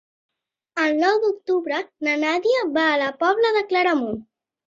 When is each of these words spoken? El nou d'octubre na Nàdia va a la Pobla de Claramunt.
El 0.83 0.95
nou 1.01 1.17
d'octubre 1.25 1.81
na 2.09 2.15
Nàdia 2.23 2.63
va 2.79 2.87
a 2.93 2.97
la 3.03 3.11
Pobla 3.25 3.51
de 3.59 3.63
Claramunt. 3.73 4.19